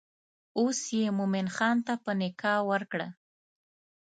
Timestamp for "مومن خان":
1.17-1.77